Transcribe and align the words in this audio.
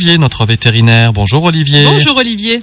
Olivier, 0.00 0.16
notre 0.16 0.46
vétérinaire. 0.46 1.12
Bonjour 1.12 1.44
Olivier. 1.44 1.84
Bonjour 1.84 2.16
Olivier. 2.16 2.60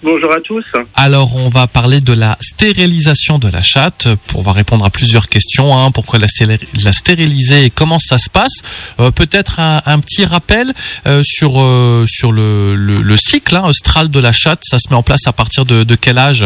Bonjour 0.00 0.32
à 0.32 0.40
tous. 0.40 0.64
Alors, 0.94 1.34
on 1.34 1.48
va 1.48 1.66
parler 1.66 2.00
de 2.00 2.12
la 2.12 2.36
stérilisation 2.40 3.40
de 3.40 3.48
la 3.48 3.62
chatte. 3.62 4.06
On 4.36 4.42
va 4.42 4.52
répondre 4.52 4.84
à 4.84 4.90
plusieurs 4.90 5.26
questions. 5.28 5.76
Hein. 5.76 5.90
Pourquoi 5.90 6.20
la, 6.20 6.28
stériliser 6.92 7.64
et 7.64 7.70
comment 7.70 7.98
ça 7.98 8.16
se 8.18 8.30
passe? 8.30 8.62
Euh, 9.00 9.10
Peut-être 9.10 9.58
un, 9.58 9.82
un, 9.86 9.98
petit 9.98 10.24
rappel 10.24 10.72
euh, 11.08 11.22
sur 11.24 11.60
euh, 11.60 12.06
sur 12.06 12.30
le, 12.30 12.76
le, 12.76 13.02
le 13.02 13.16
cycle 13.16 13.56
hein, 13.56 13.64
austral 13.66 14.08
de 14.08 14.20
la 14.20 14.30
chatte. 14.30 14.60
Ça 14.62 14.78
se 14.78 14.88
met 14.90 14.96
en 14.96 15.02
place 15.02 15.26
à 15.26 15.32
partir 15.32 15.64
de, 15.64 15.82
de 15.82 15.96
quel 15.96 16.16
âge? 16.16 16.44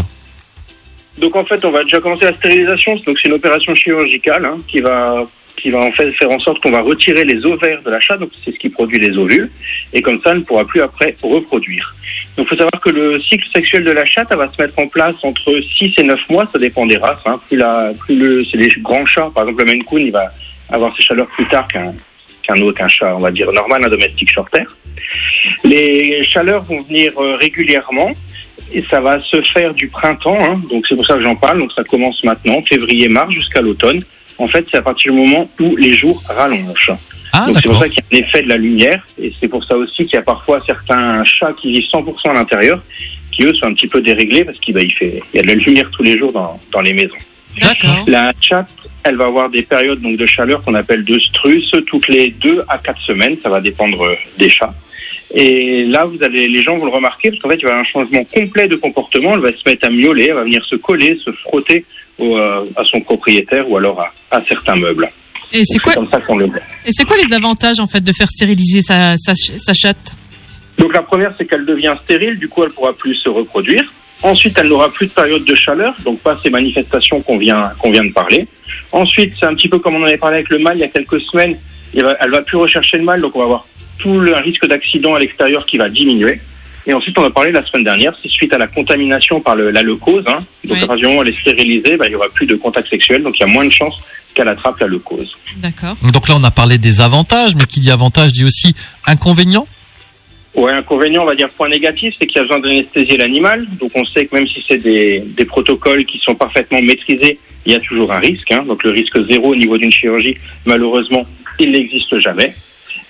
Donc 1.19 1.37
en 1.37 1.45
fait, 1.45 1.63
on 1.67 1.73
va 1.73 1.83
déjà 1.85 2.01
commencer 2.01 2.25
la 2.25 2.35
stérilisation. 2.35 2.95
Donc 3.07 3.19
c'est 3.21 3.29
une 3.29 3.35
opération 3.35 3.75
chirurgicale 3.75 4.47
hein, 4.47 4.57
qui 4.67 4.81
va 4.81 5.27
qui 5.63 5.71
va 5.71 5.81
en 5.81 5.93
fait 5.93 6.11
faire 6.19 6.31
en 6.31 6.39
sorte 6.41 6.61
qu'on 6.61 6.73
va 6.73 6.81
retirer 6.81 7.25
les 7.25 7.45
ovaires 7.47 7.81
de 7.83 7.91
la 7.91 8.01
chatte, 8.01 8.19
donc 8.19 8.31
c'est 8.45 8.51
ce 8.51 8.59
qui 8.59 8.69
produit 8.69 8.99
les 8.99 9.17
ovules, 9.17 9.49
et 9.93 10.03
comme 10.03 10.21
ça, 10.23 10.33
elle 10.33 10.39
ne 10.39 10.43
pourra 10.43 10.65
plus 10.65 10.83
après 10.83 11.15
reproduire. 11.23 11.95
Donc, 12.37 12.47
il 12.47 12.49
faut 12.49 12.57
savoir 12.57 12.81
que 12.83 12.91
le 12.91 13.21
cycle 13.21 13.45
sexuel 13.55 13.85
de 13.85 13.93
la 13.93 14.05
chatte 14.05 14.35
va 14.35 14.49
se 14.49 14.61
mettre 14.61 14.77
en 14.79 14.89
place 14.89 15.15
entre 15.23 15.61
6 15.79 15.93
et 15.99 16.03
9 16.03 16.19
mois, 16.31 16.49
ça 16.53 16.59
dépend 16.59 16.85
des 16.85 16.97
races. 16.97 17.23
Hein. 17.27 17.41
Plus, 17.47 17.57
la, 17.57 17.93
plus 18.01 18.17
le, 18.17 18.45
c'est 18.45 18.59
des 18.59 18.69
grands 18.81 19.07
chats, 19.07 19.31
par 19.33 19.45
exemple 19.45 19.65
le 19.65 19.73
Maine 19.73 19.85
Coon, 19.85 20.01
il 20.01 20.11
va 20.11 20.33
avoir 20.69 20.95
ses 20.97 21.03
chaleurs 21.03 21.29
plus 21.29 21.47
tard 21.49 21.67
qu'un 21.69 21.95
qu'un 22.43 22.61
autre, 22.61 22.83
un 22.83 22.89
chat, 22.89 23.15
on 23.15 23.21
va 23.21 23.31
dire 23.31 23.53
normal, 23.53 23.85
un 23.85 23.89
domestique 23.89 24.29
shorter. 24.33 24.65
Les 25.63 26.25
chaleurs 26.25 26.63
vont 26.63 26.81
venir 26.81 27.13
euh, 27.19 27.37
régulièrement 27.37 28.13
et 28.73 28.83
ça 28.91 29.01
va 29.01 29.19
se 29.21 29.41
faire 29.43 29.75
du 29.75 29.87
printemps, 29.87 30.37
hein. 30.41 30.61
donc 30.69 30.85
c'est 30.89 30.97
pour 30.97 31.07
ça 31.07 31.15
que 31.15 31.23
j'en 31.23 31.37
parle. 31.37 31.59
Donc 31.59 31.73
ça 31.73 31.85
commence 31.85 32.25
maintenant, 32.25 32.61
février-mars 32.69 33.31
jusqu'à 33.31 33.61
l'automne. 33.61 34.01
En 34.39 34.49
fait, 34.49 34.67
c'est 34.71 34.79
à 34.79 34.83
partir 34.83 35.13
du 35.13 35.19
moment 35.19 35.49
où 35.61 35.77
les 35.77 35.95
jours 35.95 36.23
rallongent. 36.29 36.93
Ah, 37.33 37.47
Donc 37.47 37.57
c'est 37.57 37.69
pour 37.69 37.79
ça 37.79 37.89
qu'il 37.89 38.03
y 38.11 38.17
a 38.17 38.19
un 38.19 38.27
effet 38.27 38.43
de 38.43 38.49
la 38.49 38.57
lumière 38.57 39.07
et 39.19 39.33
c'est 39.39 39.49
pour 39.49 39.65
ça 39.65 39.77
aussi 39.77 40.05
qu'il 40.05 40.15
y 40.15 40.19
a 40.19 40.23
parfois 40.23 40.61
certains 40.61 41.25
chats 41.25 41.53
qui 41.55 41.73
vivent 41.73 41.89
100% 41.91 42.31
à 42.31 42.35
l'intérieur 42.35 42.83
qui 43.31 43.45
eux 43.45 43.55
sont 43.55 43.67
un 43.67 43.75
petit 43.75 43.89
peu 43.89 44.01
déréglés 44.03 44.45
parce 44.45 44.59
qu'il 44.59 44.75
bah, 44.75 44.83
il 44.83 44.93
fait 44.93 45.23
il 45.33 45.37
y 45.37 45.41
a 45.41 45.43
de 45.43 45.49
la 45.49 45.55
lumière 45.55 45.91
tous 45.91 46.03
les 46.03 46.19
jours 46.19 46.31
dans, 46.33 46.59
dans 46.71 46.81
les 46.83 46.93
maisons. 46.93 47.17
La 48.07 48.33
chatte, 48.41 48.71
elle 49.05 49.17
va 49.17 49.27
avoir 49.27 49.51
des 49.51 49.63
périodes 49.63 50.01
donc 50.01 50.17
de 50.17 50.27
chaleur 50.27 50.63
qu'on 50.63 50.75
appelle 50.75 51.05
de 51.05 51.19
strus 51.19 51.71
toutes 51.87 52.09
les 52.09 52.29
deux 52.31 52.63
à 52.69 52.79
quatre 52.79 53.01
semaines, 53.03 53.37
ça 53.43 53.49
va 53.49 53.61
dépendre 53.61 54.07
des 54.39 54.51
chats. 54.51 54.75
Et 55.35 55.85
là, 55.85 56.05
vous 56.05 56.23
allez, 56.23 56.47
les 56.47 56.63
gens 56.63 56.77
vont 56.77 56.85
le 56.85 56.93
remarquer 56.93 57.31
parce 57.31 57.41
qu'en 57.43 57.49
fait, 57.49 57.57
il 57.57 57.63
va 57.63 57.71
y 57.71 57.73
avoir 57.73 57.81
un 57.81 57.91
changement 57.91 58.25
complet 58.25 58.69
de 58.69 58.77
comportement. 58.77 59.33
Elle 59.35 59.41
va 59.41 59.51
se 59.51 59.63
mettre 59.67 59.87
à 59.87 59.91
miauler, 59.91 60.27
elle 60.29 60.35
va 60.35 60.43
venir 60.43 60.63
se 60.67 60.77
coller, 60.77 61.17
se 61.25 61.33
frotter 61.33 61.87
au, 62.19 62.37
euh, 62.37 62.65
à 62.77 62.85
son 62.85 63.01
propriétaire 63.01 63.69
ou 63.71 63.79
alors 63.79 63.99
à, 64.01 64.13
à 64.31 64.45
certains 64.47 64.77
meubles. 64.77 65.11
Et 65.55 65.63
c'est 65.65 65.79
quoi 65.79 65.95
le. 65.97 66.47
Et 66.87 66.93
c'est 66.93 67.05
quoi 67.05 67.17
les 67.17 67.33
avantages 67.33 67.81
en 67.81 67.87
fait 67.87 68.01
de 68.01 68.13
faire 68.13 68.29
stériliser 68.29 68.83
sa, 68.83 69.17
sa 69.17 69.73
chatte? 69.73 70.17
Donc 70.79 70.93
la 70.93 71.03
première, 71.03 71.35
c'est 71.39 71.47
qu'elle 71.47 71.65
devient 71.65 71.95
stérile, 72.05 72.39
du 72.39 72.49
coup, 72.49 72.65
elle 72.65 72.73
pourra 72.73 72.93
plus 72.93 73.15
se 73.15 73.29
reproduire. 73.29 73.91
Ensuite, 74.23 74.57
elle 74.59 74.69
n'aura 74.69 74.89
plus 74.91 75.07
de 75.07 75.13
période 75.13 75.45
de 75.45 75.55
chaleur, 75.55 75.95
donc 76.05 76.21
pas 76.21 76.39
ces 76.43 76.51
manifestations 76.51 77.21
qu'on 77.21 77.39
vient, 77.39 77.73
qu'on 77.79 77.91
vient 77.91 78.05
de 78.05 78.13
parler. 78.13 78.47
Ensuite, 78.93 79.33
c'est 79.39 79.47
un 79.47 79.55
petit 79.55 79.69
peu 79.69 79.79
comme 79.81 79.97
on 79.97 80.03
en 80.03 80.07
avait 80.07 80.17
parlé 80.17 80.37
avec 80.37 80.51
le 80.51 80.59
mâle 80.59 80.77
il 80.77 80.81
y 80.81 80.85
a 80.85 80.89
quelques 80.89 81.21
semaines. 81.23 81.57
Elle 81.95 82.05
va, 82.05 82.17
elle 82.21 82.31
va 82.31 82.41
plus 82.43 82.57
rechercher 82.57 82.99
le 82.99 83.05
mâle, 83.05 83.21
donc 83.21 83.35
on 83.35 83.41
va 83.41 83.45
avoir 83.47 83.67
tout 83.99 84.19
le 84.21 84.33
risque 84.35 84.67
d'accident 84.67 85.15
à 85.15 85.19
l'extérieur 85.19 85.67
qui 85.67 85.77
va 85.77 85.89
diminuer. 85.89 86.41
Et 86.87 86.95
ensuite, 86.95 87.17
on 87.19 87.25
a 87.25 87.31
parlé 87.31 87.53
la 87.53 87.65
semaine 87.67 87.85
dernière, 87.85 88.13
c'est 88.21 88.29
suite 88.29 88.53
à 88.53 88.59
la 88.59 88.67
contamination 88.67 89.41
par 89.41 89.55
le, 89.55 89.71
la 89.71 89.83
leucose. 89.83 90.25
Hein. 90.27 90.39
Donc, 90.65 90.77
Oui. 90.79 90.83
à 90.83 90.87
partir 90.87 90.97
du 90.97 91.05
moment 91.07 91.19
où 91.21 91.23
elle 91.23 91.29
est 91.29 91.41
stérilisée, 91.41 91.97
bah, 91.97 92.07
il 92.09 92.13
y 92.13 92.17
aura 92.17 92.29
plus 92.35 92.47
de 92.47 92.57
contact 92.57 92.89
sexuel, 92.89 93.23
donc 93.23 93.39
il 93.39 93.41
y 93.41 93.45
a 93.45 93.47
moins 93.47 93.65
de 93.65 93.71
chances 93.71 93.99
qu'elle 94.35 94.49
attrape 94.49 94.79
la 94.81 94.87
leucose. 94.87 95.33
D'accord. 95.59 95.97
Donc 96.13 96.29
là, 96.29 96.35
on 96.39 96.43
a 96.45 96.51
parlé 96.51 96.79
des 96.79 97.01
avantages, 97.01 97.55
mais 97.55 97.65
qui 97.65 97.79
dit 97.81 97.91
avantage 97.91 98.33
dit 98.33 98.45
aussi 98.45 98.75
inconvénients. 99.07 99.67
Ouais, 100.55 100.73
inconvénient, 100.73 101.23
on 101.23 101.27
va 101.27 101.35
dire 101.35 101.49
point 101.49 101.69
négatif, 101.69 102.15
c'est 102.19 102.27
qu'il 102.27 102.37
y 102.37 102.41
a 102.41 102.43
besoin 102.43 102.61
d'anesthésier 102.61 103.17
l'animal. 103.17 103.65
Donc 103.81 103.91
on 103.95 104.05
sait 104.05 104.27
que 104.27 104.35
même 104.35 104.47
si 104.47 104.63
c'est 104.69 104.77
des, 104.77 105.21
des 105.21 105.45
protocoles 105.47 106.05
qui 106.05 106.19
sont 106.19 106.35
parfaitement 106.35 106.83
maîtrisés, 106.83 107.39
il 107.65 107.73
y 107.73 107.75
a 107.75 107.81
toujours 107.81 108.13
un 108.13 108.19
risque. 108.19 108.51
Hein. 108.53 108.65
Donc 108.67 108.85
le 108.85 108.91
risque 108.91 109.19
zéro 109.29 109.53
au 109.53 109.57
niveau 109.57 109.79
d'une 109.79 109.91
chirurgie, 109.91 110.37
malheureusement, 110.67 111.23
il 111.59 111.73
n'existe 111.73 112.19
jamais. 112.21 112.53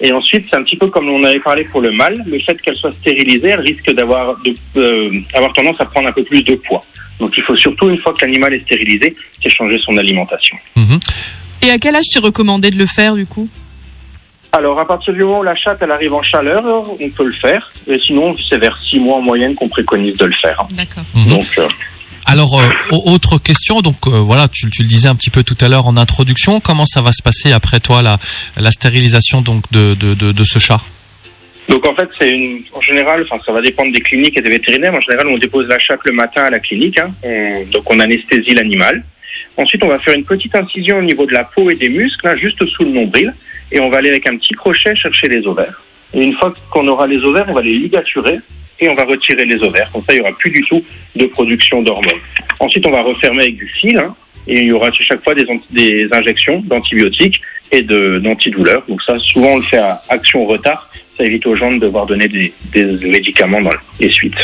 Et 0.00 0.12
ensuite, 0.12 0.46
c'est 0.50 0.56
un 0.56 0.64
petit 0.64 0.76
peu 0.76 0.88
comme 0.88 1.08
on 1.08 1.22
avait 1.22 1.40
parlé 1.40 1.64
pour 1.64 1.80
le 1.80 1.92
mâle, 1.92 2.24
le 2.26 2.40
fait 2.40 2.60
qu'elle 2.60 2.74
soit 2.74 2.92
stérilisée, 2.92 3.48
elle 3.48 3.60
risque 3.60 3.92
d'avoir 3.92 4.36
de, 4.42 4.52
euh, 4.76 5.20
avoir 5.32 5.52
tendance 5.52 5.80
à 5.80 5.84
prendre 5.84 6.08
un 6.08 6.12
peu 6.12 6.24
plus 6.24 6.42
de 6.42 6.56
poids. 6.56 6.84
Donc 7.20 7.32
il 7.36 7.42
faut 7.44 7.56
surtout, 7.56 7.88
une 7.88 7.98
fois 7.98 8.12
que 8.12 8.24
l'animal 8.24 8.52
est 8.52 8.60
stérilisé, 8.60 9.14
c'est 9.40 9.50
changer 9.50 9.78
son 9.78 9.96
alimentation. 9.96 10.56
Mhm. 10.74 10.98
Et 11.64 11.70
à 11.70 11.78
quel 11.78 11.94
âge 11.94 12.06
tu 12.10 12.18
recommandé 12.18 12.70
de 12.70 12.78
le 12.78 12.86
faire 12.86 13.14
du 13.14 13.26
coup? 13.26 13.48
Alors, 14.52 14.78
à 14.78 14.86
partir 14.86 15.14
du 15.14 15.24
moment 15.24 15.38
où 15.40 15.42
la 15.42 15.56
chatte 15.56 15.78
elle 15.80 15.90
arrive 15.92 16.12
en 16.12 16.22
chaleur, 16.22 16.64
on 17.00 17.08
peut 17.10 17.24
le 17.24 17.32
faire. 17.32 17.70
Et 17.86 17.98
sinon, 17.98 18.32
c'est 18.48 18.58
vers 18.58 18.78
six 18.80 19.00
mois 19.00 19.16
en 19.16 19.22
moyenne 19.22 19.54
qu'on 19.54 19.68
préconise 19.68 20.18
de 20.18 20.26
le 20.26 20.34
faire. 20.42 20.66
D'accord. 20.72 21.04
Mhm. 21.14 21.28
Donc, 21.30 21.46
euh, 21.58 21.66
Alors, 22.26 22.60
euh, 22.60 22.68
au- 22.92 23.12
autre 23.12 23.38
question. 23.38 23.80
Donc 23.80 24.06
euh, 24.06 24.18
voilà, 24.20 24.48
tu, 24.48 24.70
tu 24.70 24.82
le 24.82 24.88
disais 24.88 25.08
un 25.08 25.14
petit 25.16 25.30
peu 25.30 25.42
tout 25.42 25.56
à 25.62 25.68
l'heure 25.68 25.86
en 25.86 25.96
introduction. 25.96 26.60
Comment 26.60 26.84
ça 26.86 27.00
va 27.00 27.12
se 27.12 27.22
passer 27.22 27.50
après 27.52 27.80
toi 27.80 28.02
la, 28.02 28.18
la 28.58 28.70
stérilisation 28.70 29.40
donc 29.40 29.64
de, 29.72 29.94
de, 29.94 30.12
de, 30.14 30.32
de 30.32 30.44
ce 30.44 30.58
chat? 30.58 30.80
Donc 31.68 31.86
en 31.86 31.94
fait, 31.94 32.08
c'est 32.18 32.28
une, 32.28 32.60
en 32.74 32.80
général, 32.82 33.24
enfin, 33.30 33.42
ça 33.46 33.52
va 33.52 33.62
dépendre 33.62 33.92
des 33.92 34.00
cliniques 34.00 34.36
et 34.38 34.42
des 34.42 34.50
vétérinaires. 34.50 34.92
En 34.94 35.00
général, 35.00 35.28
on 35.28 35.38
dépose 35.38 35.66
la 35.68 35.78
chatte 35.78 36.00
le 36.04 36.12
matin 36.12 36.42
à 36.44 36.50
la 36.50 36.58
clinique. 36.58 36.98
Hein. 36.98 37.10
On- 37.22 37.64
donc 37.72 37.84
on 37.90 37.98
anesthésie 38.00 38.54
l'animal. 38.54 39.02
Ensuite, 39.56 39.84
on 39.84 39.88
va 39.88 39.98
faire 39.98 40.14
une 40.14 40.24
petite 40.24 40.54
incision 40.54 40.98
au 40.98 41.02
niveau 41.02 41.26
de 41.26 41.32
la 41.32 41.44
peau 41.44 41.70
et 41.70 41.74
des 41.74 41.88
muscles, 41.88 42.26
là, 42.26 42.36
juste 42.36 42.64
sous 42.66 42.84
le 42.84 42.90
nombril, 42.90 43.34
et 43.70 43.80
on 43.80 43.90
va 43.90 43.98
aller 43.98 44.08
avec 44.10 44.26
un 44.26 44.36
petit 44.36 44.54
crochet 44.54 44.94
chercher 44.94 45.28
les 45.28 45.46
ovaires. 45.46 45.82
Et 46.14 46.24
une 46.24 46.34
fois 46.34 46.52
qu'on 46.70 46.86
aura 46.88 47.06
les 47.06 47.18
ovaires, 47.18 47.46
on 47.48 47.54
va 47.54 47.62
les 47.62 47.72
ligaturer 47.72 48.38
et 48.80 48.88
on 48.88 48.94
va 48.94 49.04
retirer 49.04 49.44
les 49.44 49.62
ovaires. 49.62 49.90
Comme 49.92 50.02
ça, 50.02 50.12
il 50.12 50.18
y 50.18 50.20
aura 50.20 50.32
plus 50.32 50.50
du 50.50 50.62
tout 50.64 50.84
de 51.16 51.26
production 51.26 51.82
d'hormones. 51.82 52.20
Ensuite, 52.60 52.86
on 52.86 52.90
va 52.90 53.02
refermer 53.02 53.44
avec 53.44 53.56
du 53.56 53.68
fil, 53.68 53.96
hein, 53.96 54.14
et 54.46 54.58
il 54.58 54.66
y 54.66 54.72
aura 54.72 54.88
à 54.88 54.92
chaque 54.92 55.22
fois 55.22 55.34
des, 55.34 55.46
des 55.70 56.08
injections 56.12 56.60
d'antibiotiques 56.64 57.40
et 57.70 57.82
d'antidouleurs. 57.82 58.84
Donc 58.88 59.00
ça, 59.02 59.18
souvent, 59.18 59.52
on 59.52 59.56
le 59.58 59.62
fait 59.62 59.78
à 59.78 60.02
action-retard. 60.08 60.90
Ça 61.22 61.28
évite 61.28 61.46
aux 61.46 61.54
gens 61.54 61.70
de 61.70 61.78
devoir 61.78 62.04
donner 62.06 62.26
des, 62.26 62.52
des 62.72 62.82
médicaments 63.08 63.60
dans 63.60 63.70
les 64.00 64.10
suites. 64.10 64.34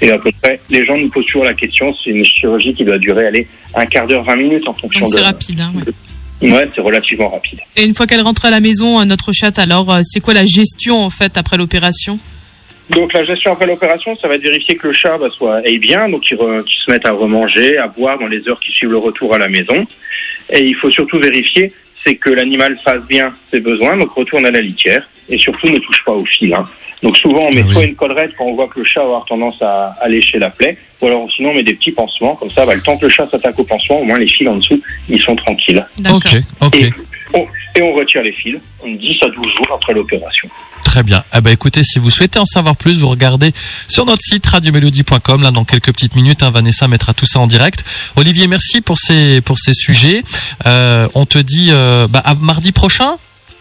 Et 0.00 0.10
à 0.10 0.16
peu 0.18 0.30
près, 0.42 0.58
les 0.70 0.82
gens 0.82 0.96
nous 0.96 1.10
posent 1.10 1.26
toujours 1.26 1.44
la 1.44 1.52
question, 1.52 1.92
c'est 1.92 2.08
une 2.08 2.24
chirurgie 2.24 2.72
qui 2.72 2.86
doit 2.86 2.96
durer, 2.96 3.26
aller 3.26 3.46
un 3.74 3.84
quart 3.84 4.06
d'heure, 4.06 4.24
20 4.24 4.36
minutes 4.36 4.66
en 4.66 4.72
fonction 4.72 5.00
Donc 5.00 5.10
de... 5.12 5.18
c'est 5.18 5.24
rapide. 5.24 5.60
Hein, 5.60 5.72
ouais. 6.40 6.52
Ouais, 6.52 6.66
c'est 6.74 6.80
relativement 6.80 7.28
rapide. 7.28 7.60
Et 7.76 7.84
une 7.84 7.94
fois 7.94 8.06
qu'elle 8.06 8.22
rentre 8.22 8.46
à 8.46 8.50
la 8.50 8.60
maison, 8.60 8.98
euh, 8.98 9.04
notre 9.04 9.32
chatte, 9.32 9.58
alors 9.58 9.92
euh, 9.92 10.00
c'est 10.04 10.20
quoi 10.20 10.32
la 10.32 10.46
gestion 10.46 10.96
en 11.02 11.10
fait 11.10 11.36
après 11.36 11.58
l'opération? 11.58 12.18
Donc 12.90 13.12
la 13.12 13.24
gestion 13.24 13.52
après 13.52 13.66
l'opération, 13.66 14.16
ça 14.16 14.26
va 14.28 14.36
être 14.36 14.42
vérifier 14.42 14.76
que 14.76 14.86
le 14.86 14.94
chat 14.94 15.18
bah, 15.18 15.28
soit 15.36 15.56
aille 15.66 15.78
bien, 15.78 16.08
donc 16.08 16.22
qu'il 16.22 16.36
re- 16.38 16.64
qu'il 16.64 16.78
se 16.82 16.90
mette 16.90 17.04
à 17.04 17.12
remanger, 17.12 17.76
à 17.76 17.88
boire 17.88 18.18
dans 18.18 18.26
les 18.26 18.48
heures 18.48 18.60
qui 18.60 18.70
suivent 18.72 18.90
le 18.92 18.98
retour 18.98 19.34
à 19.34 19.38
la 19.38 19.48
maison. 19.48 19.84
Et 20.50 20.64
il 20.64 20.76
faut 20.76 20.90
surtout 20.90 21.18
vérifier, 21.18 21.72
c'est 22.06 22.14
que 22.14 22.30
l'animal 22.30 22.76
fasse 22.84 23.02
bien 23.08 23.32
ses 23.48 23.60
besoins, 23.60 23.96
donc 23.96 24.12
retourne 24.12 24.46
à 24.46 24.50
la 24.50 24.60
litière, 24.60 25.02
et 25.28 25.36
surtout 25.36 25.66
ne 25.68 25.78
touche 25.78 26.04
pas 26.04 26.12
au 26.12 26.24
fil. 26.24 26.54
hein. 26.54 26.64
Donc 27.02 27.16
souvent 27.16 27.46
on 27.50 27.54
met 27.54 27.62
Ah 27.62 27.66
oui. 27.66 27.72
soit 27.74 27.84
une 27.84 27.94
collerette 27.96 28.32
quand 28.38 28.44
on 28.44 28.54
voit 28.54 28.68
que 28.68 28.78
le 28.78 28.84
chat 28.84 29.00
va 29.00 29.06
avoir 29.06 29.24
tendance 29.24 29.60
à, 29.60 29.94
à 30.00 30.08
lécher 30.08 30.38
la 30.38 30.50
plaie, 30.50 30.78
ou 31.02 31.06
alors 31.06 31.28
sinon 31.34 31.50
on 31.50 31.54
met 31.54 31.62
des 31.64 31.74
petits 31.74 31.92
pansements, 31.92 32.36
comme 32.36 32.50
ça, 32.50 32.64
bah, 32.64 32.74
le 32.74 32.80
temps 32.80 32.96
que 32.96 33.04
le 33.06 33.10
chat 33.10 33.26
s'attaque 33.26 33.58
au 33.58 33.64
pansement, 33.64 33.98
au 33.98 34.04
moins 34.04 34.18
les 34.18 34.26
fils 34.28 34.48
en 34.48 34.54
dessous, 34.54 34.80
ils 35.08 35.20
sont 35.20 35.34
tranquilles. 35.36 35.84
D'accord. 35.98 36.20
Ok, 36.62 36.74
ok, 36.74 36.92
Et, 37.34 37.38
on, 37.38 37.46
et 37.78 37.82
on 37.82 37.94
retire 37.94 38.22
les 38.22 38.32
fils, 38.32 38.56
on 38.82 38.90
10 38.90 39.18
à 39.22 39.28
12 39.28 39.36
jours 39.36 39.74
après 39.74 39.92
l'opération. 39.92 40.48
très 40.84 41.02
bien. 41.02 41.22
Eh 41.36 41.40
ben 41.40 41.50
écoutez, 41.50 41.82
si 41.82 41.98
vous 41.98 42.10
souhaitez 42.10 42.38
en 42.38 42.46
savoir 42.46 42.76
plus, 42.76 43.00
vous 43.00 43.08
regardez 43.08 43.52
sur 43.88 44.06
notre 44.06 44.22
site 44.22 44.46
radiomélodie.com. 44.46 45.42
Là, 45.42 45.50
dans 45.50 45.64
quelques 45.64 45.92
petites 45.92 46.14
minutes, 46.16 46.42
hein, 46.42 46.50
Vanessa 46.50 46.88
mettra 46.88 47.12
tout 47.12 47.26
ça 47.26 47.38
en 47.38 47.46
direct. 47.46 47.84
Olivier, 48.16 48.46
merci 48.46 48.80
pour 48.80 48.98
ces 48.98 49.40
pour 49.42 49.58
ces 49.58 49.74
sujets. 49.74 50.22
Euh, 50.66 51.08
on 51.14 51.26
te 51.26 51.38
dit 51.38 51.68
euh, 51.70 52.06
bah, 52.08 52.22
à 52.24 52.34
mardi 52.34 52.72
prochain. 52.72 53.16